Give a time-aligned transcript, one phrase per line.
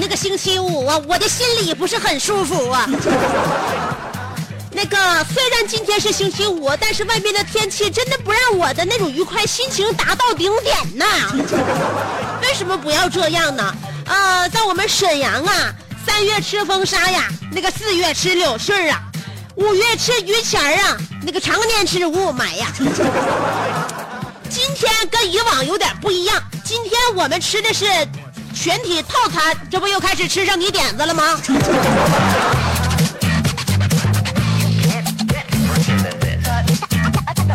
[0.00, 2.86] 那个星期五啊，我的心里不是很舒服啊。
[4.70, 4.96] 那个
[5.34, 11.04] 虽然今天是星期五，但是外面的天气真的不让我的那种愉快心情达到顶点呐。
[12.42, 13.74] 为什么不要这样呢？
[14.06, 15.74] 呃，在我们沈阳啊，
[16.06, 19.02] 三月吃风沙呀，那个四月吃柳絮啊，
[19.56, 20.96] 五月吃榆钱啊，
[21.26, 22.68] 那个常年吃雾霾呀。
[24.48, 27.84] 今天跟以往有点不一样，今天我们吃的是
[28.60, 31.40] 全体套餐，这不又开始吃上你点子了吗？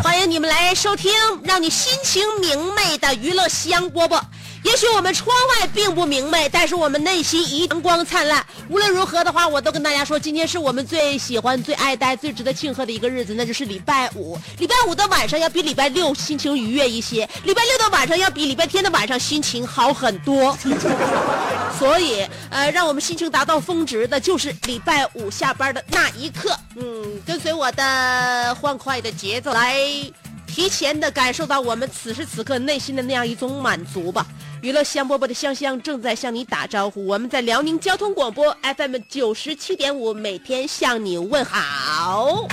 [0.02, 4.18] 欢迎你们来收听让你心情明媚的娱乐香饽饽。
[4.64, 8.44] 也许我们窗外并不明媚，但是我们内心一阳光灿烂。
[8.68, 14.38] 无论如何的话，我都跟大家说，今天是我们最喜欢、最爱戴、最值得庆贺的一个日子，那就是礼拜五。
[14.58, 20.56] 礼拜五的晚上要比礼拜六心情愉悦一些，礼拜六的晚上要比礼拜天的晚上心情好很多。
[21.78, 26.56] 所以，呃，让我们心情达到峰值的就是礼拜五下班的那一刻。
[26.76, 29.76] 嗯，跟随我的欢快的节奏来。
[30.54, 34.24] 提前的感受到我们此时此刻内心的那样一种满足吧。
[34.62, 42.46] 娱乐香饽饽的香香正在向你打招呼，我们在辽宁交通广播 FM 九十七点五，每天向你问好。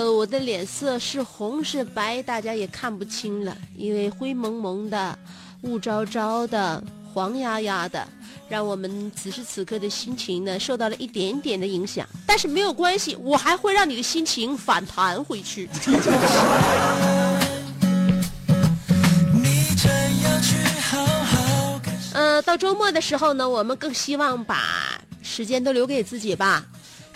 [0.00, 5.18] 在我的脸色是红是白，大家也看不清了，因为灰蒙蒙的、
[5.60, 8.08] 雾昭昭的、黄压压的，
[8.48, 12.08] 让我们此时此刻的心情呢受到了一点点的影响。
[12.26, 15.68] 但是没有关系，我还会让你的心情反弹回去。
[19.34, 22.18] 你真要去好好感受。
[22.18, 26.64] 呃，到周末的时候呢，我们更希望把时间都留给自己吧。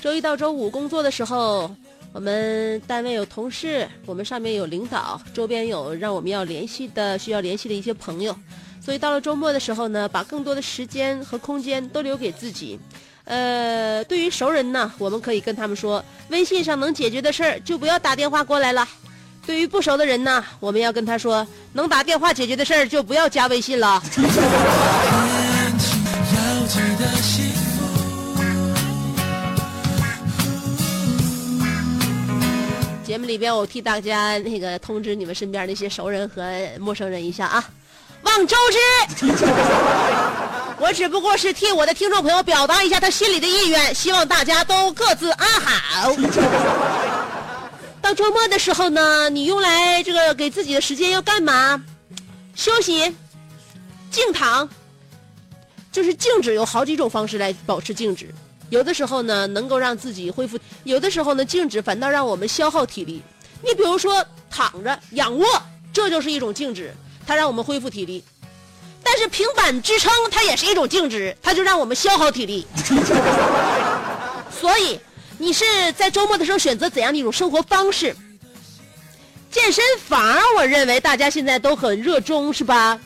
[0.02, 1.74] 周一到周五工作的时候，
[2.14, 8.34] 我们单位有同事，我们上面有领导，周边有让我们要联系的、需要联系的一些朋友。
[8.80, 12.78] 所以到了周末的时候呢，把更多的时间和空间都留给自己。
[13.24, 18.86] 呃，对于熟人呢，我们可以跟他们说，微信上能解决的事儿就不要打电话过来了。
[19.44, 24.00] 对于不熟的人呢，我们要跟他说，能打电话解决的事儿就不要加微信了。
[33.14, 36.42] 节目里边，我替大家那个通知你们身边那些熟人和
[36.80, 37.64] 陌生人一下啊，
[38.22, 39.26] 望周知。
[40.82, 46.12] 我只不过是替我的听众朋友表达一下他心里的意愿，希望大家都各自安好。
[48.02, 51.80] 到周末的时候呢，你用来这个给自己的时间要干嘛？
[52.56, 53.14] 休息、
[54.10, 54.68] 静躺，
[55.92, 58.34] 就是静止有好几种方式来保持静止。
[58.70, 63.22] 有的时候呢，能够让自己恢复；有的时候呢，静止反倒让我们消耗体力。
[63.62, 65.46] 你比如说躺着、仰卧，
[65.92, 66.94] 这就是一种静止，
[67.26, 68.24] 它让我们恢复体力。
[69.02, 72.66] 但是平板支撑它也是一种静止，它就让我们消耗体力。
[74.60, 74.98] 所以，
[75.38, 78.16] 你是在周末的时候选择怎样的一种生活方式？
[79.50, 82.98] 健身房，我认为大家现在都很热衷，是吧？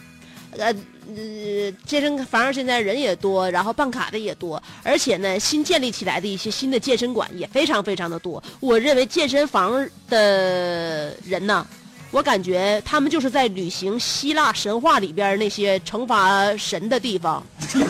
[0.56, 0.75] 呃，
[1.16, 8.43] 呃，健身房现在人也多，然后办卡的也多，而且呢，新建立起来的一些新的健身馆也非常非常的多。
[8.60, 11.66] 我认为健身房的人呢，
[12.10, 17.43] 我感觉他们就是在履行希腊神话里边那些惩罚神的地方。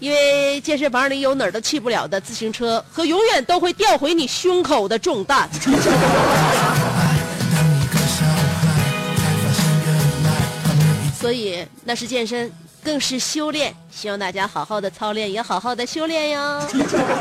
[0.00, 5.48] 因为健身房里有哪儿都去不了的自行车和永远都会掉回你胸口的重担。
[11.22, 12.50] 所以那是健身，
[12.82, 13.72] 更是修炼。
[13.92, 16.68] 希望大家好好的操练，也好好的修炼哟。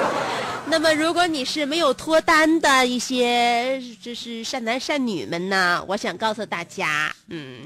[0.65, 7.59] 那么，如果你是没有脱单的一些就是善男善女们呢，我想告诉大家，嗯。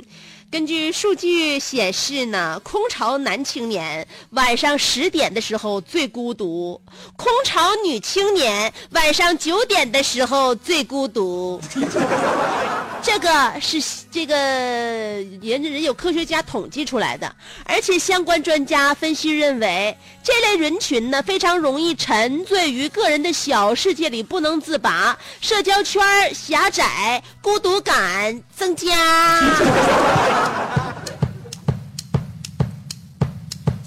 [0.51, 6.79] 根据数据显示呢，空巢男青年晚上十点的时候最孤独，
[7.17, 11.59] 空巢女青年晚上九点的时候最孤独。
[13.03, 26.01] 这个是这个人人有科学家统计出来的，而且相关专家分析认为，这类人群呢非常容易沉醉于个人的小世界里不能自拔，社交圈
[26.33, 28.89] 狭窄，孤独感增加。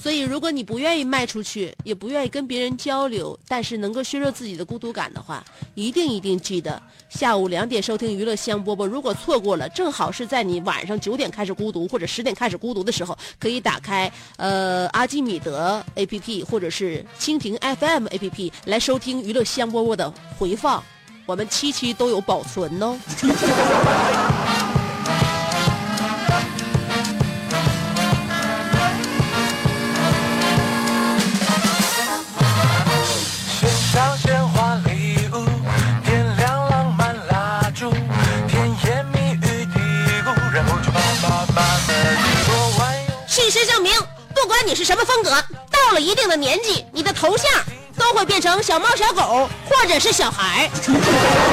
[0.00, 6.80] 所以，如果你不愿意卖出去，也不愿意跟别人交流，但是能够削弱自己的孤独感的话，一定一定记得
[7.10, 8.86] 下午两点收听娱乐香饽饽。
[8.86, 20.82] 如果错过了，正好是在你晚上九点开始孤独或者十点开始孤独的时候，可以打开呃阿基米德 A P P 或者是蜻蜓 F M A P P 来收听娱乐香饽饽的回放，
[21.26, 22.96] 我们七期都有保存哦。
[43.78, 43.92] 证明，
[44.34, 45.30] 不管你是什么风格，
[45.70, 47.48] 到了一定的年纪，你的头像
[47.96, 50.68] 都会变成小猫、小狗，或者是小孩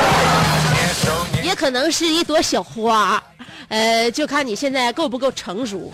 [1.43, 3.21] 也可能是一朵小花。
[3.67, 5.91] 呃，就看你现在够不够成熟。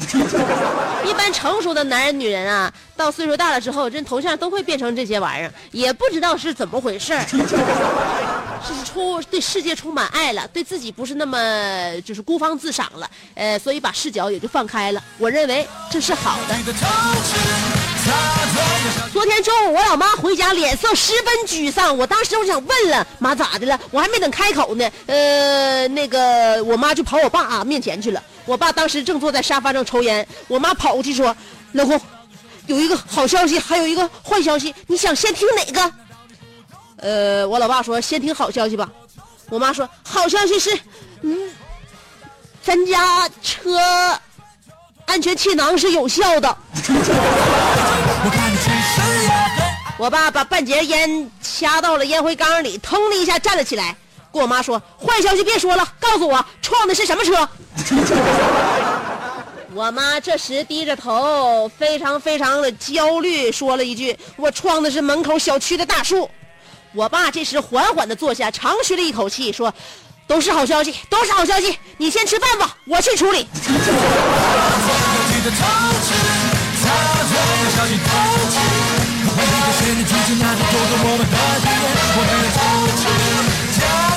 [1.05, 7.25] 一般成熟的男人、女人啊，到岁数大了之后，这头像都会变成这些玩意儿，也不知道是怎么回事儿
[8.63, 15.03] 是出对世界充满爱了，对自己不是那么就是孤芳自赏了，呃，所以把视角也就放开了。
[15.17, 17.80] 我认为这是好的。
[19.13, 21.95] 昨天中午，我老妈回家，脸色十分沮丧。
[21.95, 23.79] 我当时我想问了，妈咋的了？
[23.91, 28.23] 我还没等开口呢，呃，那个我妈就跑我爸啊面前去了。
[28.45, 31.35] 我爸当时正坐在沙发上抽烟，我妈跑过去说
[31.73, 31.99] ：“老公，
[32.65, 35.93] 有一个好消息，还有一个坏消息，你想先听哪个？”
[36.97, 38.89] 呃，我老爸说：“先听好消息吧。”
[39.49, 40.75] 我妈说：“好消息是，
[41.21, 41.51] 嗯，
[42.63, 43.79] 咱家车。”
[45.05, 46.57] 安全气囊是有效的。
[49.97, 53.95] 我爸把半截烟掐到了烟灰缸里，腾的一下站了起来，
[54.31, 57.47] 跟我妈说：“坏消息别说了，告诉我撞的是什么车。
[59.75, 66.29] ”我妈这时低着头，非常非常的焦虑，说了一句：“我撞的是门口小区的大树。”
[66.93, 69.73] 我爸这时缓缓的坐下，长吁了一口气，说。
[70.31, 71.77] 都是好消息，都是好消息。
[71.97, 73.45] 你先吃饭吧，我去处理。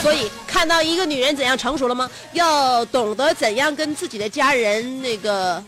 [0.00, 2.08] 所以，看到一个女人怎样成熟了吗？
[2.32, 5.60] 要懂得怎样跟自己的家人那个。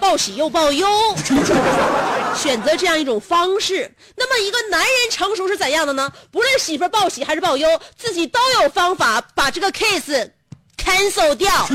[0.00, 0.86] 报喜又报忧，
[2.34, 3.94] 选择这样一种方式。
[4.16, 6.10] 那么，一个男人成熟是怎样的呢？
[6.30, 10.30] 不论媳妇报喜还是报忧，自己都有方法把这个 case
[10.76, 11.66] cancel 掉。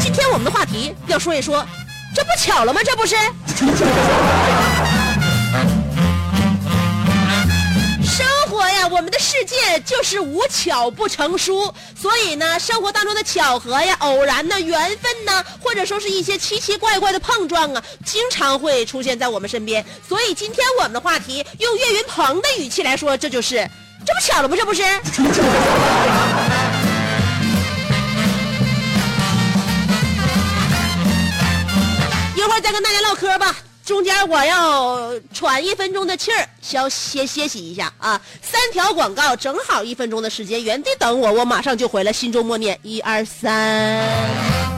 [0.00, 1.64] 今天我们的话题要说一说，
[2.14, 2.80] 这不巧了吗？
[2.84, 3.16] 这不是。
[8.90, 19.84] 我们的世界就是无巧不成书，所以呢，生活当中的巧合呀、偶然呢、缘分呢，或者说是一些奇奇怪怪的碰撞啊，经常会出现在我们身边。
[20.08, 23.56] 所以今天我们的话题，用岳云鹏的语气来说，这就是，
[24.06, 24.56] 这不巧了吗？
[24.56, 24.82] 这不是？
[32.36, 33.54] 一会儿再跟大家唠嗑吧。
[33.88, 38.20] 中间我要喘一分钟的气儿，消先歇息一下啊！
[38.42, 42.12] 三条广告，正好一分钟的时间，原地等我，我马上就回来。
[42.12, 44.77] 心中默念：一二三。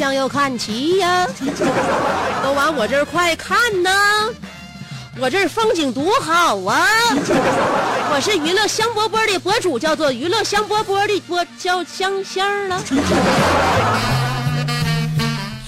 [0.00, 1.26] 向右看齐呀，
[2.42, 4.30] 都往我这儿快看呐！
[5.20, 6.88] 我这儿风景多好啊！
[8.10, 12.82] 我是娱乐香饽饽的博主，叫做娱乐香饽饽的播叫香香了。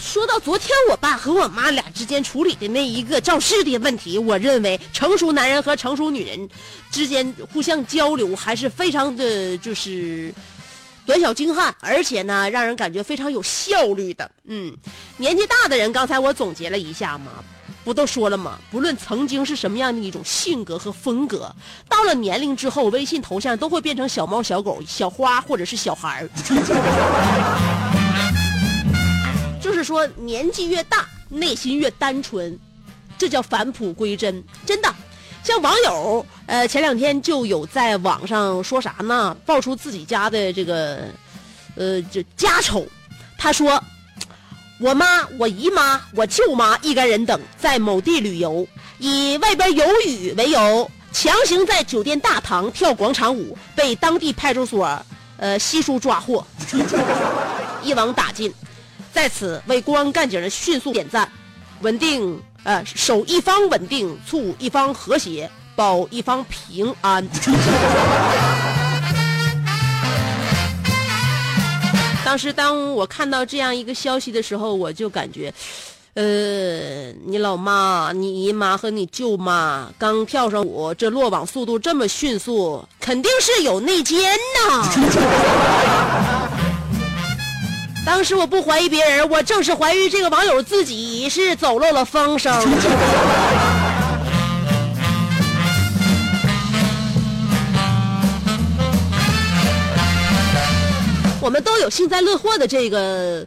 [0.03, 6.49] 说到昨天我爸和我妈俩之间处理的那一个肇事的问题，我认为成熟男人和成熟女人
[6.91, 10.33] 之间互相交流还是非常的，就是
[11.05, 14.31] 短小精悍，而且呢，让人感觉非常有效率的。
[14.45, 14.75] 嗯，
[15.17, 17.33] 年纪大的人，刚才我总结了一下嘛，
[17.83, 18.59] 不都说了吗？
[18.71, 21.55] 不论曾经是什么样的一种性格和风格，
[21.89, 26.31] 到了年龄之后，微信头像都会变成小猫、小狗、小花或者是小孩儿。
[29.61, 32.59] 就是说，年纪越大，内心越单纯，
[33.19, 34.95] 这叫返璞归真，真的。
[35.45, 39.37] 像网友，呃，前两天就有在网上说啥呢？
[39.45, 41.01] 爆出自己家的这个，
[41.75, 42.87] 呃，这家丑。
[43.37, 43.83] 他说，
[44.79, 48.67] 我妈、我姨妈、我舅妈一干人等在某地旅游，
[48.99, 55.05] 以外边有雨为由，强行在酒店大堂跳广场舞，被当地派出所
[55.39, 56.47] 呃悉数抓获，
[57.83, 58.53] 一网打尽。
[59.13, 61.29] 在此为公安干警的迅速点赞，
[61.81, 67.27] 稳定呃守一方稳定，促一方和谐，保一方平安。
[72.25, 75.53] 当时当我看到这样一个消息的时候，我就感觉，
[76.15, 84.33] 呃，你老妈、你姨妈和你舅妈刚跳上舞，这落网速度这么迅速，肯定是有内奸
[84.71, 84.89] 呐。
[88.05, 92.53] 当时我不怀疑别人，我正是怀疑这个网友自己是走漏了风声。
[101.41, 103.45] 我们都有幸灾乐祸的这个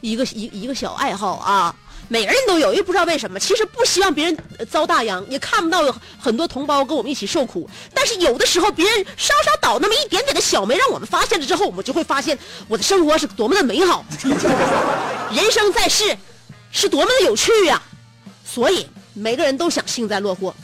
[0.00, 1.74] 一个一一个小爱好啊，
[2.08, 3.38] 每个人都有，又不知道为什么。
[3.38, 4.38] 其实不希望别人
[4.70, 7.68] 遭大殃，也看不到有很多同胞跟我们一起受苦。
[7.92, 14.04] 但是有的时候，别人稍稍倒那么一点点的小霉，让我们发现了之后，我们就会发现我的生活是多么的美好，
[15.34, 16.16] 人生在世
[16.70, 17.82] 是多么的有趣呀、
[18.44, 20.54] 所以每个人都想幸灾乐祸。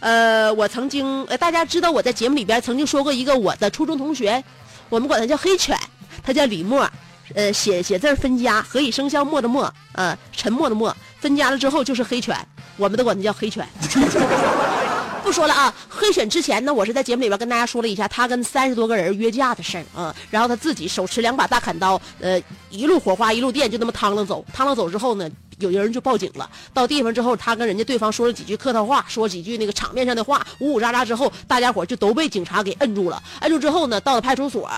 [0.00, 4.42] 呃，我曾经呃，大家知道我在节目里边曾经说过一个我的初中同学，
[4.88, 5.78] 我们管他叫黑犬，
[6.22, 6.88] 他叫李默，
[7.34, 12.34] 呃，写写字分家，何以笙箫默的默，呃，沉默的默，分家了之后就是黑犬，
[12.76, 13.68] 我们都管他叫黑犬。
[15.20, 22.40] 不说了啊，黑犬之前呢，我是在节目里边跟大家说了一下他跟三十多个人约架的事儿啊，然后他自己手持两把大砍刀，呃，
[22.70, 25.28] 一路火花一路电，就那么趟了走，趟了走之后呢，
[25.58, 26.48] 有有人就报警了。
[26.72, 33.22] 到地方之后，他跟人家对方说了几句客套话，说几句那个场面上的话，呜呜喳喳之后，大家伙就都被警察给摁住了。
[33.40, 34.70] 摁住之后呢，到了派出所，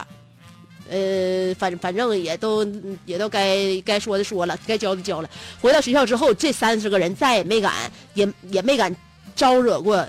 [0.91, 2.67] 呃，反反正也都
[3.07, 5.31] 也都该该说的说了，该交的交了。
[5.61, 7.73] 回到学校之后，这三十个人再也没敢
[8.15, 8.95] 也也没敢
[9.37, 10.05] 招惹过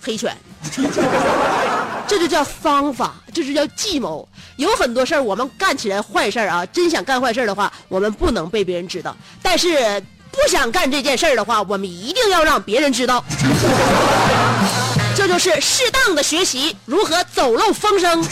[0.00, 0.36] 黑犬。
[2.08, 4.28] 这就叫方法，这就叫计谋。
[4.56, 13.24] 有很多事儿，我们干起来坏事儿啊，真想干坏事儿的话，我们不能被别人知道；但是不想干这件事儿的话，我们一定要让别人知道。
[15.14, 18.22] 这就是适当的学习如何走漏风声。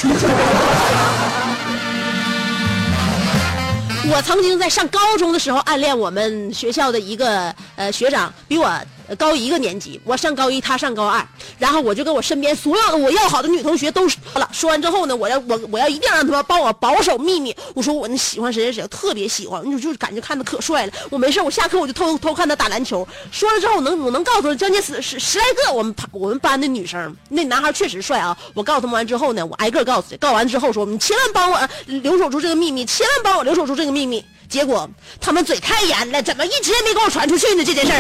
[4.09, 8.80] 我曾经在上高中的时候暗恋我们学校的一个呃学长，比我
[9.17, 11.26] 高一个年级，我上高一，他上高二，
[11.59, 17.55] 然后我就跟我身边所有的我要好的女同学都说了，说完之后呢，我要我我要一定让他们帮我保守秘密。
[17.75, 20.93] 我说我那喜欢谁谁谁，特别喜欢，就就感觉看他可帅了。
[21.11, 23.07] 我没事，我下课我就偷偷看他打篮球。
[23.31, 28.37] 说了之后，我能我能告诉将近十十十来个我们我们班的女生，那男孩确实帅啊。
[28.55, 34.25] 我告诉他们完之后呢，我挨个告诉，告完之后说你千万帮我留守住这个秘密，千万帮我留守住这个秘密。
[34.50, 34.90] 结果
[35.21, 37.64] 他们嘴太严了，怎么一直也没给我传出去呢？
[37.64, 37.99] 这件事儿，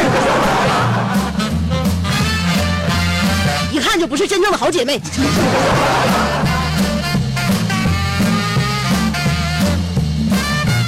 [3.72, 5.00] 一看就不是真正的好姐妹。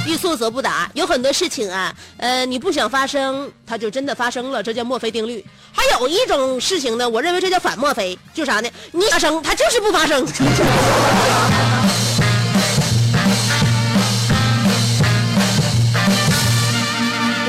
[0.05, 5.43] 欲速则不达，有很多事情啊，呃，你不想发生，它就真的发生了，这叫墨菲定律。
[5.71, 8.69] 还有一种事情呢，我认为这叫反墨菲，就啥呢？
[8.91, 10.27] 你发生，它就是不发生。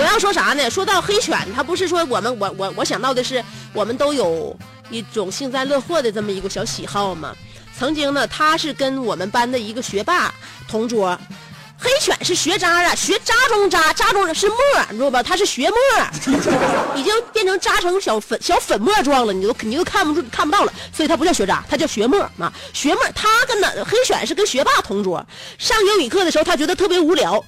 [0.05, 0.69] 我要说啥呢？
[0.69, 3.43] 说到黑犬，它不是说我们，我我我想到的是，
[3.73, 4.55] 我们都有
[4.91, 7.35] 一种幸灾乐祸的这么一个小喜好嘛。
[7.75, 10.31] 曾经呢，他是跟我们班的一个学霸
[10.69, 11.19] 同桌。
[11.85, 14.57] 黑犬是学渣啊，学渣中渣，渣中是沫，
[14.89, 15.23] 你知道吧？
[15.23, 15.77] 它是学沫，
[16.97, 22.51] 已经变成渣成小粉小粉末状了，你都你都看不住看不到了，所以它不叫学渣，它叫学沫啊。
[22.73, 25.25] 学沫，他跟那黑犬是跟学霸同桌，
[25.59, 27.45] 上英语课的时候他觉得特别无聊，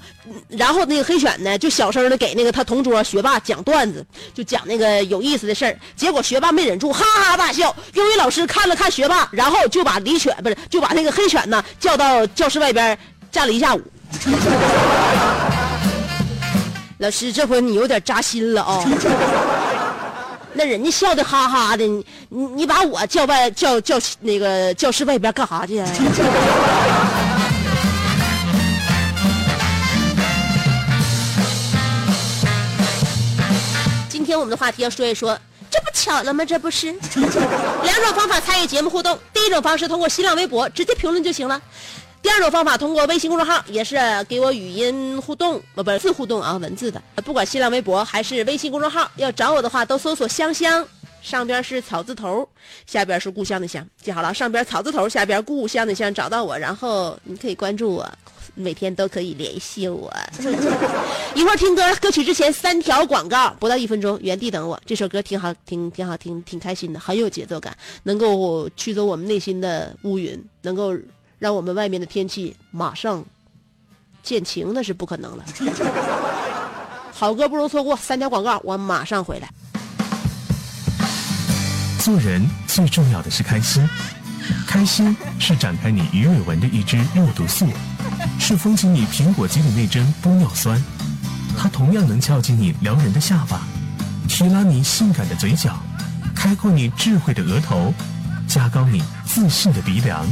[0.48, 7.74] 然后那个黑犬呢就小声的给那个他同桌学霸讲段子，就讲那个有意思的事儿，结果学霸没忍住，哈哈大笑。
[7.94, 12.98] 英语老师看了看学霸，然后就把李犬不是就把那个黑犬呢叫到教室外边
[13.32, 13.82] 站了一下午。
[16.98, 18.82] 老师，这回你有点扎心了啊、
[20.54, 25.82] 那人家笑的哈哈的，你你你把我叫外叫叫那个教室外边干啥去？
[34.08, 35.38] 今天我们的话题要说一说，
[35.70, 36.42] 这不巧了吗？
[36.44, 36.94] 这不是
[37.82, 39.18] 两种方法参与节目互动。
[39.34, 41.60] 第一种方式通过新浪微博直接评论就行了。
[42.22, 43.96] 第二种方法通过微信公众号也是
[44.28, 47.00] 给我语音互动，呃，不是字互动啊，文字的。
[47.24, 50.86] 不管新浪微博还是微信公众号，要找我的话都搜索“香香”，
[51.22, 52.46] 上边是草字头，
[52.84, 58.08] 下边是故乡的乡，记好了，上边草字头，下边故乡的乡，找到我，然后你可以关注我，
[58.54, 60.12] 每天都可以联系我。
[61.34, 64.80] 一会儿听歌歌曲之前三条广告，不到一分钟，原地等我。
[64.84, 70.92] 这首歌挺好挺，挺好听，挺开心的，很有节奏感，能够驱走我们内心的乌云，能够。
[71.38, 73.24] 让我们外面的天气马上
[74.22, 75.44] 见晴，那是不可能了。
[77.12, 79.48] 好歌不容错过，三条广告，我马上回来。
[81.98, 83.88] 做人最重要的是开心，
[84.66, 87.66] 开心是展开你鱼尾纹的一支肉毒素，
[88.38, 90.80] 是封紧你苹果肌的那针玻尿酸，
[91.58, 93.62] 它同样能翘起你撩人的下巴，
[94.28, 95.76] 提拉你性感的嘴角，
[96.34, 97.92] 开阔你智慧的额头，
[98.46, 100.24] 加高你自信的鼻梁。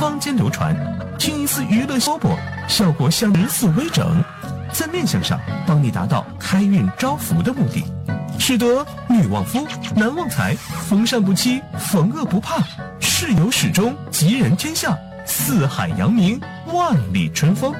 [0.00, 0.74] 坊间流传，
[1.18, 2.34] 听一次娱乐波波，
[2.66, 4.24] 效果像一次微整，
[4.72, 7.84] 在面相上帮你达到开运招福的目的，
[8.38, 10.56] 使得女旺夫，男旺财，
[10.88, 12.62] 逢善不欺，逢恶不怕，
[12.98, 16.40] 事有始终，吉人天下，四海扬名，
[16.72, 17.74] 万里春风。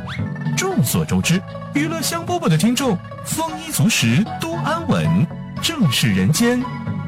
[0.59, 1.40] 众所周知，
[1.72, 5.26] 娱乐香饽饽的听众丰衣足食，多安稳，
[5.62, 6.62] 正是人间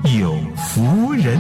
[0.05, 1.39] 有福人。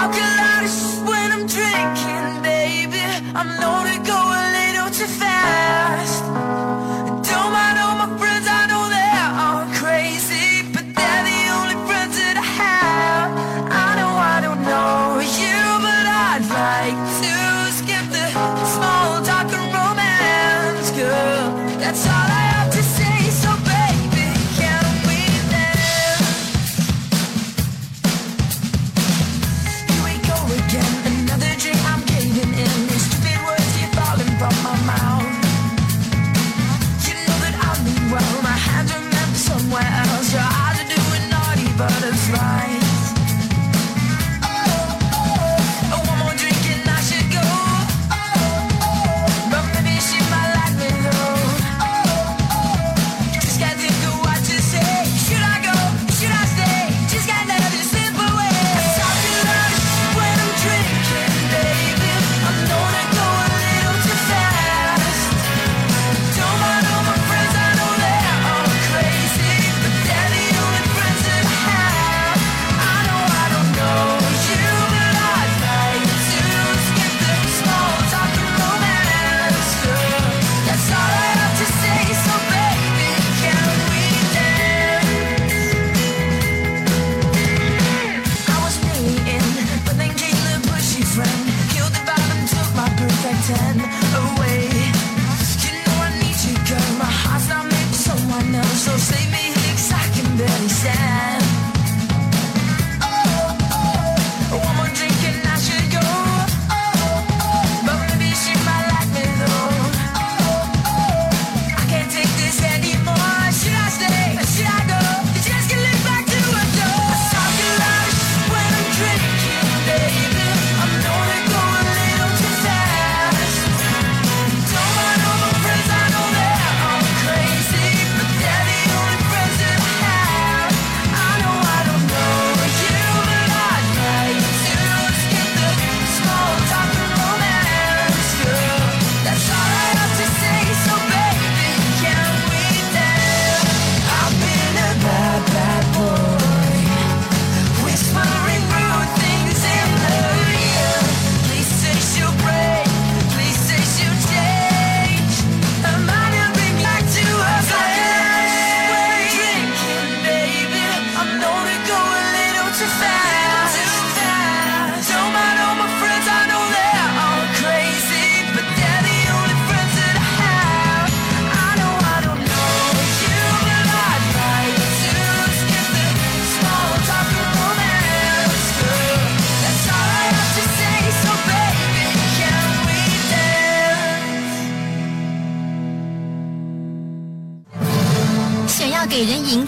[0.00, 3.04] I talk a lot of shit when I'm drinking, baby.
[3.34, 5.39] I'm known to go a little too fast.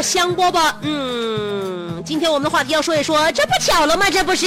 [0.00, 0.72] 香饽饽。
[0.82, 4.06] 嗯，今天我们的话题要说一说，这不巧了吗？
[4.10, 4.46] 这不是，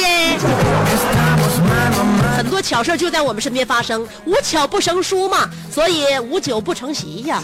[2.38, 7.44] 很多巧事就在我们身边发生，无巧不成书嘛，所以无酒不成席呀。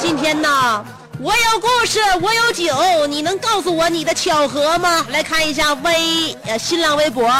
[0.00, 0.84] 今天呢，
[1.20, 5.06] 我有故事，我有酒，你能告诉我你的巧合吗？
[5.10, 7.30] 来看一下微呃新浪微博，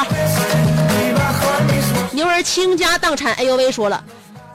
[2.11, 4.03] 牛儿倾家荡产，哎呦喂，说了。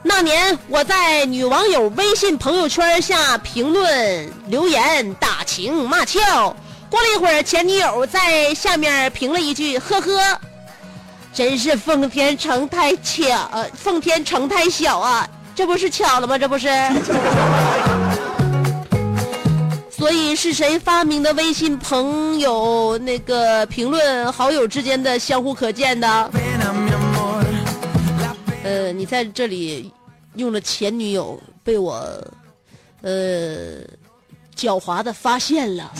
[0.05, 6.53] 那年我在女网友微信朋友圈下评论留言打情骂俏，
[6.89, 10.39] 过了一会儿，前女友在下面评了一句：“呵呵，
[11.33, 16.37] 真是奉天城太巧，呃，奉天城太小啊，这不是巧了吗？
[16.37, 16.67] 这不是。
[19.89, 26.29] ”所以是谁发明的微信朋友那个评论好友之间的相互可见的？
[28.63, 29.91] 呃，你在这里
[30.35, 31.93] 用了前女友，被我
[33.01, 33.81] 呃
[34.55, 35.91] 狡猾的发现了，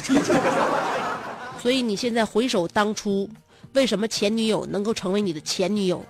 [1.62, 3.30] 所以你现在回首当初，
[3.74, 6.04] 为什么前女友能够成为你的前女友，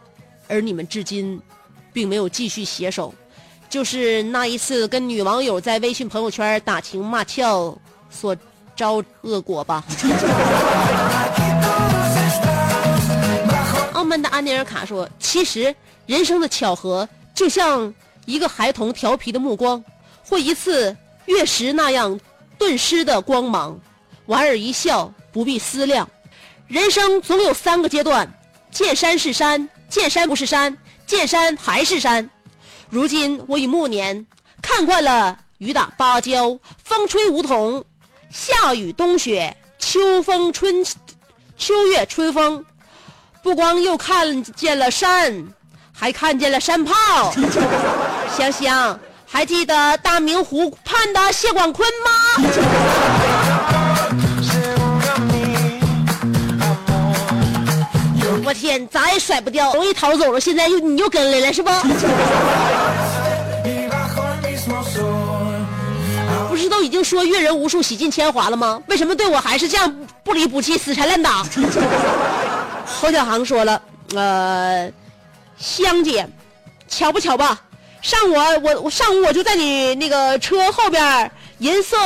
[0.48, 1.42] 而你们至今
[1.92, 3.13] 并没有继续携手？
[3.70, 7.76] 就是那一次跟女网友在微信朋友圈打情骂俏
[8.12, 8.38] 所
[8.76, 9.84] 招恶果吧。
[14.13, 17.91] 澳门的安尼尔卡说：“其实人生的巧合，就像
[18.28, 19.84] 一个孩童调皮的目光，
[20.23, 20.95] 或一次
[21.26, 22.19] 月食那样
[22.60, 23.76] 顿失的光芒。
[24.28, 26.08] 莞尔一笑，不必思量。
[26.67, 28.32] 人生总有三个阶段：
[28.69, 32.30] 见山是山，见山不是山，见山还是山。
[32.91, 34.28] 如今我已暮年，
[34.62, 37.84] 看惯了雨打芭蕉，风吹梧桐，
[38.30, 40.86] 夏雨冬雪，秋风春，
[41.58, 42.63] 秋月春风。”
[43.44, 45.36] 不光又看见了山，
[45.92, 46.94] 还看见了山炮。
[48.38, 52.12] 香香，还记得大明湖畔的谢广坤吗？
[58.46, 61.70] 我天，咋也甩不掉，容易逃走了，现在又你又跟来了是不？
[66.48, 68.82] 不是都已经说阅人无数，洗尽铅华了吗？
[68.88, 71.44] 为什么对我还是这样不离不弃，死缠烂打？
[73.04, 73.82] 侯小航说了，
[74.16, 74.89] 呃，
[75.58, 76.26] 香姐，
[76.88, 77.62] 巧不巧吧？
[78.02, 81.98] 上午我我上午我就在你那个车后边，银色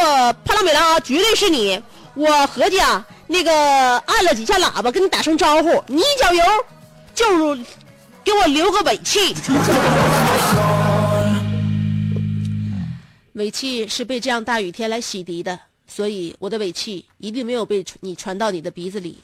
[0.43, 1.79] 帕拉梅拉绝对是你。
[2.15, 3.51] 我合计啊，那个
[3.99, 6.43] 按了几下喇叭跟你打声招呼，你一脚油
[7.13, 7.55] 就
[8.23, 9.36] 给我留个尾气。
[13.33, 19.19] 尾气是被这样大雨天来洗涤的，所以我的尾气一定没有被你传到你的鼻子里。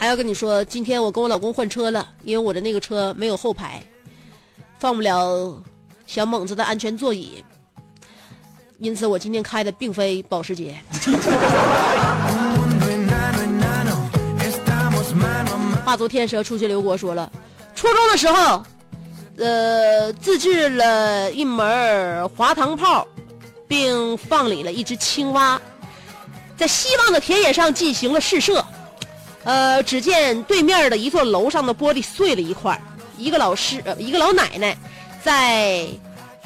[0.00, 3.82] 还要跟你说，今天我跟我老公换车了，因为我的那个车没有后排，
[4.78, 5.62] 放不了
[6.06, 7.44] 小猛子的安全座椅，
[8.78, 10.74] 因此我今天开的并非保时捷。
[15.84, 17.30] 化作天蛇出去刘国说了，
[17.74, 18.64] 初中的时候，
[19.36, 23.06] 呃，自制了一门滑膛炮，
[23.68, 25.60] 并放里了一只青蛙，
[26.56, 28.64] 在希望的田野上进行了试射。
[29.44, 32.80] 呃，只见对面的一座楼上的玻璃碎了一块
[33.16, 34.76] 一个老师，呃，一个老奶奶，
[35.22, 35.86] 在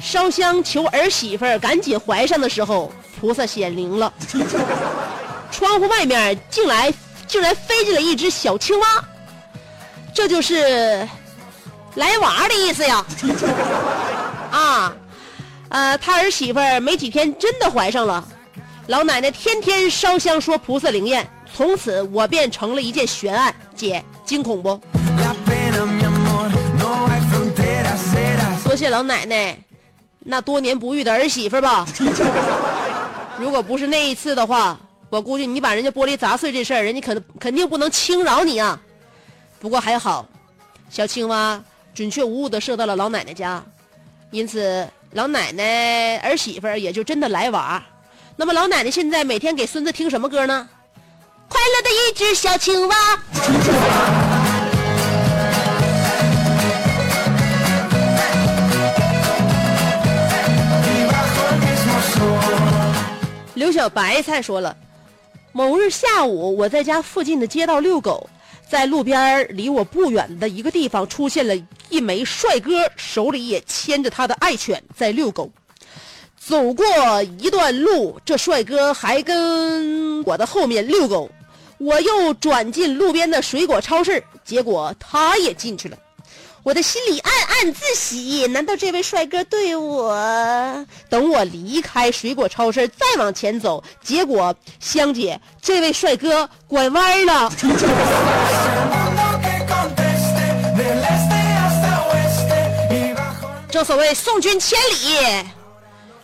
[0.00, 4.12] 烧香求儿媳妇赶紧怀上的时候，菩萨显灵了。
[5.50, 6.92] 窗户外面竟来
[7.26, 8.86] 竟然飞进了一只小青蛙，
[10.12, 11.08] 这就是
[11.94, 13.04] 来娃的意思呀！
[14.50, 14.96] 啊，
[15.68, 18.24] 呃，他儿媳妇儿没几天真的怀上了，
[18.88, 21.28] 老奶奶天天烧香说菩萨灵验。
[21.54, 24.80] 从此我便成了一件悬案，姐惊恐不？
[28.64, 29.56] 多谢老奶奶，
[30.18, 31.86] 那多年不遇的儿媳妇吧。
[33.38, 34.76] 如果不是那一次的话，
[35.08, 38.76] 我估计你把人家玻璃砸碎这事儿，人家肯肯定不能轻饶你啊。
[39.60, 40.26] 不过还好，
[40.90, 41.62] 小青蛙
[41.94, 43.62] 准确无误的射到了老奶奶家，
[44.32, 47.80] 因此老奶奶儿媳妇也就真的来娃。
[48.34, 50.68] 那么老奶奶现在每天给孙子听什么歌呢？
[51.48, 52.96] 快乐的一只小青蛙。
[63.54, 64.76] 刘小白菜说了，
[65.52, 68.28] 某日下午，我在家附近的街道遛狗，
[68.68, 71.54] 在路边离我不远的一个地方出现了
[71.88, 75.50] 一枚帅哥，手里也牵着他的爱犬在遛狗。
[76.46, 76.84] 走过
[77.38, 81.30] 一段路，这帅哥还跟我的后面遛狗，
[81.78, 85.96] 我又转进路边的水果超市，结果他也进去了。
[86.62, 90.86] 我的心里暗暗自喜，难道这位帅哥对我？
[91.08, 97.50] 等我离开水果超市，再往前走，结果香姐，这位帅哥拐弯了。
[103.70, 105.46] 正所谓送君千里，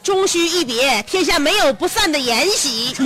[0.03, 2.95] 终须一别，天下没有不散的筵席。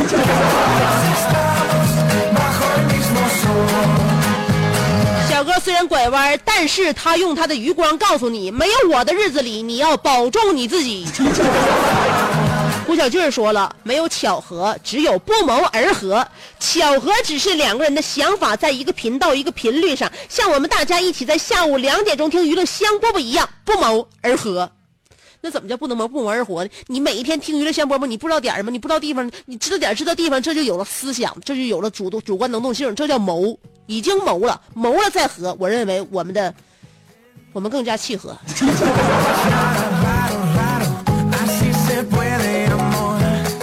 [5.28, 11.06] 小哥虽然拐弯，但是他用他的余光告诉你，没有我的日子里，你要保重你自己。
[12.86, 16.24] 胡小俊说了，没有巧合，只有不谋而合。
[16.60, 24.70] 巧合只是两个人的想法在一个频道、一个频率上，像我们大家一起在下午两点钟听娱乐香饽饽一样，不谋而合。
[25.44, 26.70] 那怎么叫不能谋不谋而活呢？
[26.86, 28.70] 你每一天听娱乐香饽饽，你不知道点儿吗？
[28.70, 33.54] 你不知道地方，你知道点知道地方，这就有了思想，这就有了主动主观能动性，这叫谋，
[33.84, 35.54] 已经谋了，谋了再合。
[35.60, 36.54] 我认为我们的
[37.52, 38.34] 我们更加契合。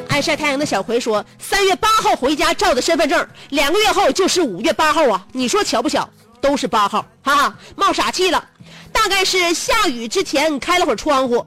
[0.08, 5.26] 爱晒太阳的小葵说，三月八号回家照的身份证，两个月后就是五月八号啊！
[5.32, 6.08] 你说巧不巧？
[6.40, 8.48] 都是八号，哈哈，冒傻气了。
[8.92, 11.44] 大概是下雨之前开了会儿窗户，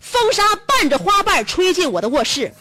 [0.00, 2.52] 风沙伴着花瓣吹进我的卧室，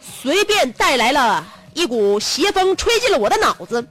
[0.00, 3.86] 随便带来了一股邪风，吹进了我的脑子。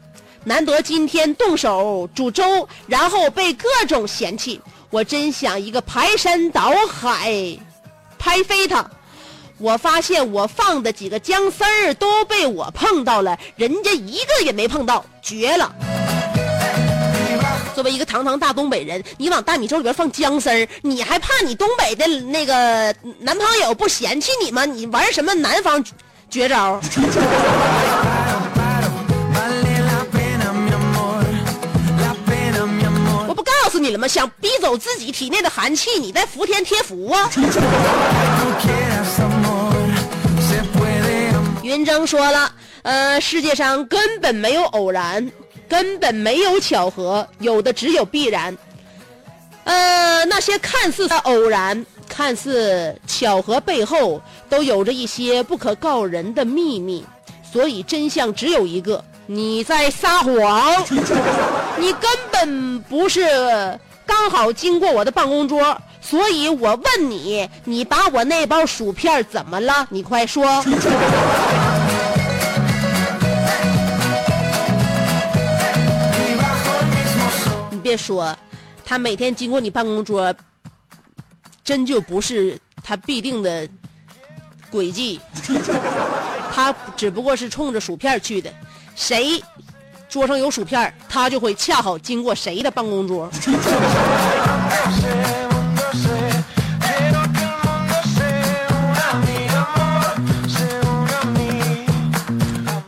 [0.46, 7.58] 难得今天动手煮粥，然后被各种嫌弃，我真想一个排山倒海，
[8.18, 8.90] 拍飞它。
[9.58, 15.99] 我发现我放的几个姜丝儿都被我碰到了，人家一个也没碰到，绝了！
[17.80, 24.66] 作为一个堂堂大东北人，你往大米粥里边放姜丝儿，你还怕你东北的那个男朋友不嫌弃你吗？
[24.66, 25.82] 你玩什么南方
[26.30, 26.78] 绝招？
[33.26, 34.06] 我不告诉你了吗？
[34.06, 37.30] 想逼走自己体内的寒气，你在伏天贴符啊！
[41.64, 45.32] 云峥说了，呃，世界上根本没有偶然，
[45.70, 48.58] 根本没有巧合，有的只有必然。
[49.66, 57.06] 呃，那些看似的偶然、看似巧合背后，都有着一些不可告人的秘密，
[57.54, 60.84] 所以真相只有一个：你在撒谎，
[61.78, 69.86] 你根本不是刚好经过我的办公桌，所以我问你，你把我那包薯片怎么了？
[69.92, 70.64] 你快说。
[77.90, 78.38] 别说，
[78.86, 80.32] 他每天经过你办公桌，
[81.64, 83.68] 真就不是他必定的
[84.70, 85.20] 轨迹，
[86.54, 88.54] 他只不过是冲着薯片去的。
[88.96, 89.44] 谁
[90.08, 93.28] 桌上有薯片，他就会恰好经过谁的办公桌。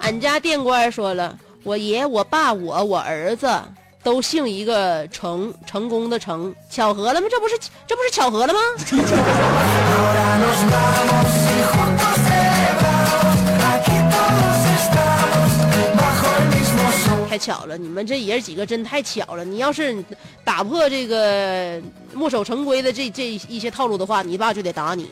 [0.02, 3.50] 俺家店官说了，我爷、我爸、我、我儿子
[4.04, 7.28] 都姓一个成，成功的成，巧合了吗？
[7.30, 8.60] 这不是这不是巧合了吗？
[17.30, 19.46] 太巧了，你们这爷几个真太巧了。
[19.46, 20.04] 你要是
[20.44, 21.82] 打破这个
[22.14, 25.10] 墨守成规的这这一些套路的话，你爸就得打你。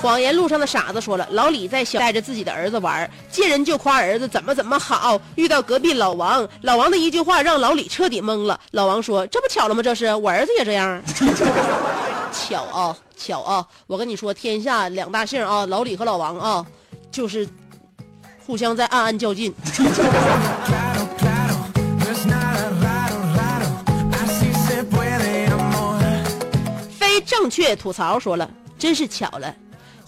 [0.00, 5.20] 谎言路上的傻子说了，老李在小带着自己的儿子玩，见人就夸儿子怎么怎么好。
[5.34, 8.58] 遇到隔壁老王，老王的一句话让老李彻底懵了。
[8.70, 9.82] 老王说：“这不巧了吗？
[9.82, 11.02] 这是我儿子也这样。
[12.32, 13.66] ”巧啊，巧啊！
[13.86, 16.64] 我跟你说，天下两大姓啊，老李和老王啊，
[17.10, 17.48] 就是
[18.46, 19.52] 互相在暗暗较劲。
[26.96, 29.52] 非正确吐槽说了，真是巧了，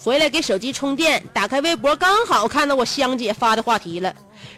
[0.03, 4.11] 回来给手机充电，打开微博刚好看到我香姐发的话题了。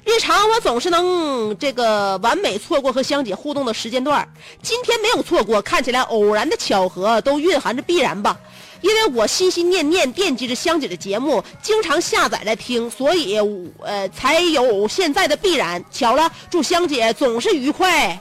[0.05, 4.25] 日常我总是能这个完美错过和香姐互动的时间段，
[4.61, 8.39] 今天没有错过，看起来偶然的巧合都蕴含着必然吧。
[8.79, 13.37] 因为我心心念念惦记着香姐的节目，经常下载来听，所以
[13.81, 15.83] 呃才有现在的必然。
[15.91, 18.17] 巧了，祝香姐总是愉快，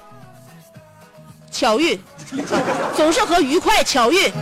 [1.52, 2.00] 巧遇。
[2.96, 4.32] 总是和愉快巧遇。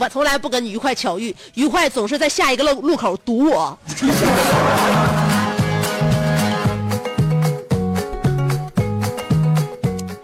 [0.00, 3.76] 我从来不跟愉快巧遇，愉快总是在下一个路路口堵我。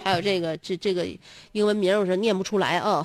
[0.05, 1.05] 还有这个这这个
[1.53, 3.05] 英文名我是念不出来啊。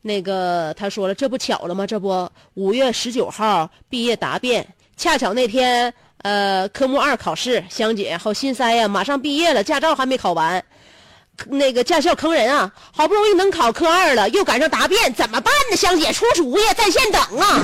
[0.00, 1.86] 那个他说了，这不巧了吗？
[1.86, 4.66] 这不五月十九号毕业答辩，
[4.96, 5.92] 恰巧那天
[6.22, 10.64] 呃科目二考试，香姐好心塞呀，马上毕业了，驾照还没考完。
[11.46, 12.70] 那个驾校坑人啊！
[12.92, 15.76] 好不容易能考科二了，又赶上答辩，怎么办呢？
[15.76, 17.60] 香姐出主意，在线等啊！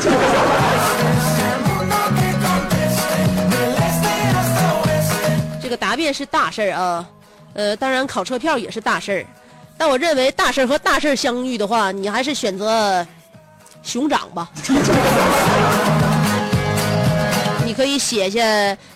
[5.63, 7.07] 这个答辩是大事儿啊，
[7.55, 9.27] 呃，当然考车票也是大事儿，
[9.77, 13.07] 但我认为大事儿和大事儿相遇的话，你还是选择
[13.83, 14.49] 熊掌吧。
[17.67, 18.41] 你可以写下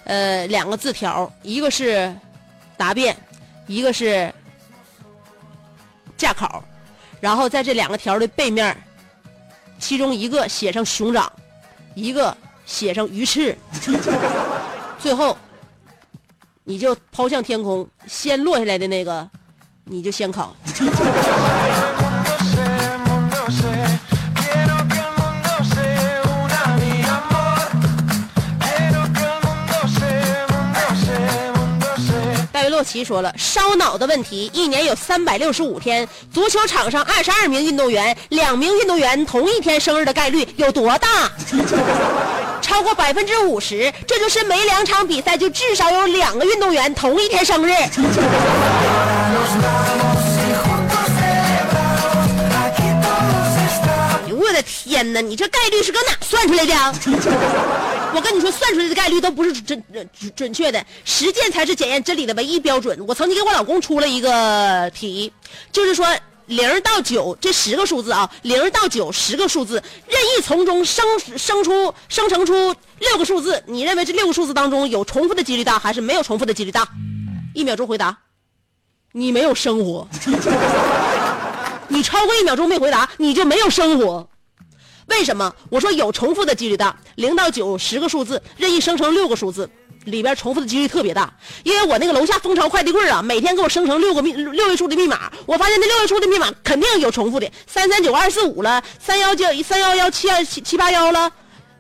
[0.05, 2.15] 呃两个字条，一个是
[2.77, 3.17] 答辩，
[3.67, 4.33] 一个是
[6.19, 6.63] 驾考，
[7.21, 8.77] 然后在这两个条的背面，
[9.79, 11.33] 其中一个写上熊掌，
[11.95, 13.57] 一个写上鱼翅，
[14.99, 15.39] 最后
[16.65, 19.27] 你就抛向天空，先落下来的那个
[19.85, 20.55] 你就先考。
[32.79, 41.29] 道奇说了，烧脑的问题，一年有三百六十五天，足球场上二十二名运动员，两名运动员同一天生日的概率有多大？
[42.63, 47.75] 超过百分之五十，这就是每两场比赛就至少有两个运动员同一天生日。
[54.49, 56.75] 我的天哪，你这概率是搁哪算出来的？
[58.17, 62.99] 我跟你说，算出来的概率都不是准准准确的，实践才是检验真理的唯一标准。
[63.07, 65.31] 我曾经给我老公出了一个题，
[65.71, 66.07] 就是说
[66.47, 71.05] 零到九这十个数字啊，零到九十个数字，任意从中生
[71.37, 76.89] 生出生成出六个数字，你认为这六个数字当中有重复的几率大，还是没有重复的几率大？
[77.55, 78.17] 一秒钟回答，
[79.13, 80.09] 你没有生活。
[81.91, 84.27] 你超过一秒钟没回答，你就没有生活。
[85.09, 85.53] 为什么？
[85.71, 89.69] 我说有重复的几率大，零到九十个数字，任意生成六个数字，
[90.05, 91.33] 里边重复的几率特别大。
[91.65, 101.31] 因为我那个楼下蜂巢快递柜啊，每天给我生成六个密六位数的密码，我发现那六位数的密码肯定有重复的，三三九二四五了，三幺九三幺幺七二七七八幺了。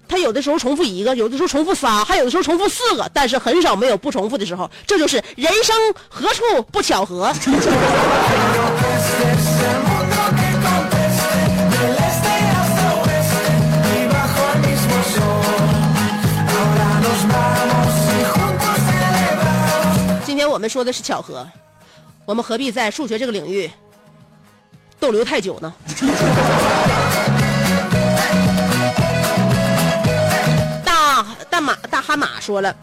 [0.09, 4.68] 他有的时候重复一个，有的时候重复仨，还有的时候重复四个，但是很少没有不重复的时候。
[4.87, 5.76] 这就是人生
[6.09, 7.31] 何处不巧合。
[20.49, 21.47] 我们说的是巧合，
[22.25, 23.71] 我们何必在数学这个领域
[24.99, 25.73] 逗留太久呢？
[30.85, 32.75] 大大马大哈马说了，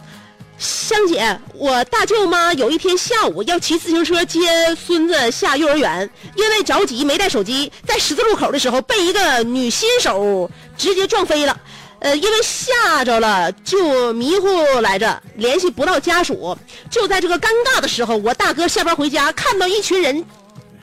[0.57, 4.39] 香姐，我大舅妈有一天下午要骑自行车接
[4.76, 11.59] 孙子下幼儿园，因为着急没带手机，在十字路口的时候被一个女新手直接撞飞了。
[12.05, 14.47] 呃，因为吓着了，就迷糊
[14.81, 16.55] 来着，联系不到家属。
[16.87, 20.23] 就在这个尴尬的时候，我大哥下班回家，看到一群人，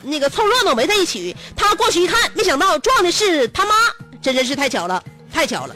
[0.01, 3.73] 那个凑热闹围在一起，他过去一看，没想到撞的是他妈，
[4.21, 5.01] 这真是太巧了，
[5.33, 5.73] 太巧了。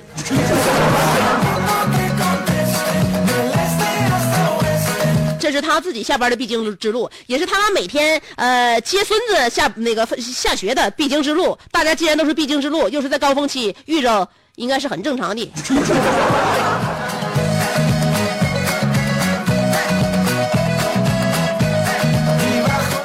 [5.39, 11.57] 这是他自己下班的必经之路，也是他妈每天呃接孙子下那个下学的必经之路。
[11.71, 14.27] 大家既然都是必经之路，又是在高峰期遇着，
[14.57, 15.45] 应该是很正常的。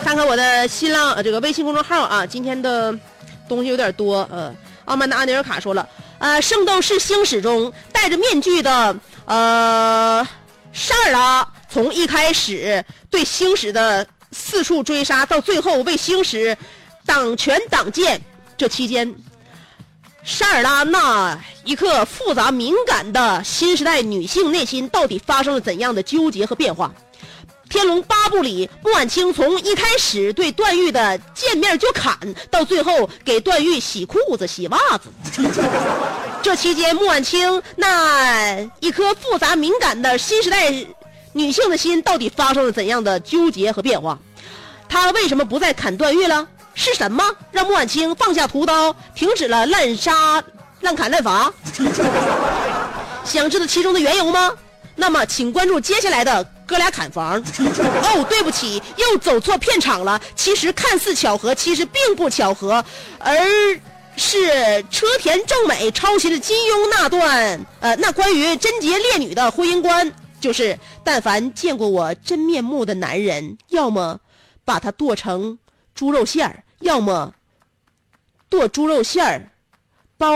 [0.03, 2.99] 看看我的新浪这个微信公众号啊，今天的
[3.47, 4.27] 东西有点多。
[4.31, 4.51] 呃，
[4.87, 5.87] 傲慢的阿尼尔卡说了，
[6.19, 8.97] 呃，《圣斗士星矢》中戴着面具的
[9.27, 10.27] 呃
[10.73, 16.57] 沙尔拉，从一开始对星矢的四处追杀，到最后为星矢
[17.05, 18.19] 挡拳挡剑，
[18.57, 19.15] 这期间
[20.25, 26.93] 沙尔拉那一刻复杂敏感的新时代女性内心到底发生了怎样的纠结和变化？
[27.69, 32.17] 《天龙八部》里，穆婉清从一开始对段誉的见面就砍，
[32.51, 35.11] 到最后给段誉洗裤子、洗袜子。
[36.41, 40.73] 这期间，穆婉清那一颗复杂敏感的新时代
[41.33, 44.19] 女性的心，到底发生了怎样的纠结和变化？
[44.89, 46.47] 她为什么不再砍段誉了？
[46.83, 50.43] 是什么让穆婉清放下屠刀，停止了滥杀、
[50.81, 51.53] 滥砍、滥伐？
[53.25, 54.53] 想知道其中的缘由吗？
[54.97, 57.37] 那么，请关注接下来的哥俩砍房。
[58.03, 60.21] 哦，对不起，又走错片场了。
[60.35, 62.85] 其实看似巧合，其实并不巧合，
[63.21, 63.37] 而
[64.17, 74.19] 是车田正美抄袭了金庸那段，呃，那关于贞洁烈女的婚姻观，就是但凡见过我真面目的男人，要么
[74.65, 75.57] 把他剁成
[75.95, 77.33] 猪肉馅儿，要么
[78.49, 79.43] 剁猪肉馅儿，
[80.19, 80.29] 包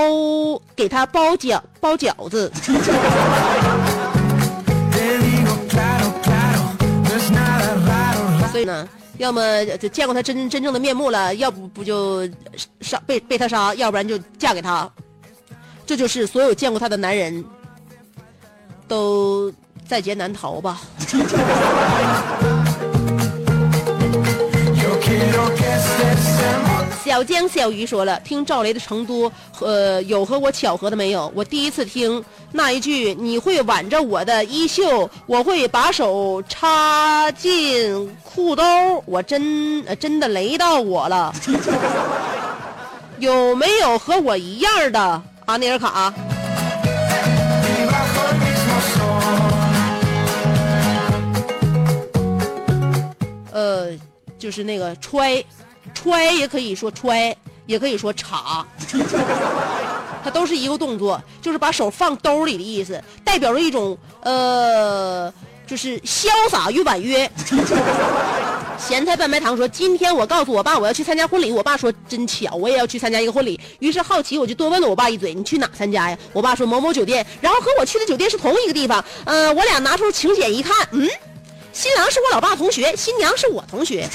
[0.74, 2.51] 给他包饺包饺子。
[8.51, 8.88] 所以呢，
[9.18, 12.26] 要么就见过他真真正的面目了，要不不就
[12.80, 14.90] 杀被被他杀，要不然就嫁给他。
[15.84, 17.44] 这就是所有见过他的男人
[18.88, 19.53] 都
[19.86, 20.80] 在劫难逃吧。
[27.05, 31.33] 小江小鱼说了，听赵雷的《成都》，呃，有和我巧合的没有？
[31.35, 38.62] 我第一次听那一句，你会挽着我的衣袖，我会把手插进裤兜，
[39.07, 41.33] 我真、真的雷到我了。
[43.19, 46.12] 有没有和我一样的阿尼尔卡？
[53.53, 53.89] 呃，
[54.47, 55.44] 就是那个揣，
[55.92, 57.36] 揣也可以说揣，
[57.66, 58.64] 也可以说插，
[60.22, 65.34] 它都是一个动作，就是把手放兜里的意思，代表着一种呃，
[65.66, 67.28] 就是潇洒与婉约。
[68.78, 73.59] 咸菜半白糖说：“今天我告诉我爸我要去参加婚礼，我爸说真巧，我也要去参加一个婚礼。
[73.80, 76.16] 于是好奇我就多问了我爸一嘴，你去哪参加呀？
[76.32, 79.05] 我爸说某某酒店，然后和我去的酒店是同一个地方。
[79.24, 81.09] 呃，我俩拿出请柬一看，嗯，
[81.77, 84.09] 新郎是我老爸同学，新娘是我同学。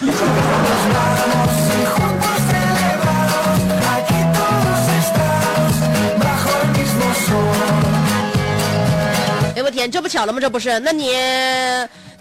[9.55, 10.39] 哎我天，这不巧了吗？
[10.39, 10.79] 这不是？
[10.79, 11.15] 那你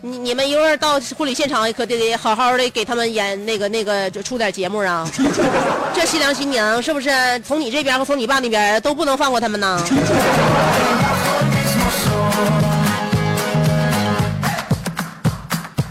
[0.02, 5.10] 你你们一会儿到婚礼现场，可得得好好的给他们演那个那个就出点节目啊！
[5.94, 7.10] 这新郎新娘是不是
[7.40, 9.82] 从你这边和从你爸那边都不能放过他们呢？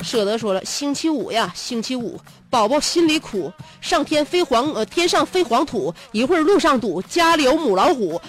[0.10, 8.20] 舍得说了，星期五呀，星期五，宝宝心里苦，上天飞黄呃，天上飞黄土，一会儿路上堵，家里有母老虎，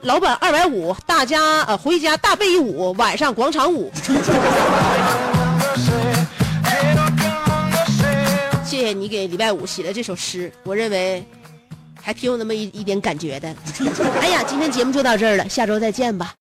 [0.00, 3.88] 老板二百五，大家呃回家大被一捂，晚上广场舞。
[8.66, 11.24] 谢谢你给礼拜五写的这首诗，我认为
[12.02, 13.54] 还挺有那么一一点感觉的。
[14.20, 16.30] 哎呀，今天节目就到这儿了，下周再见吧。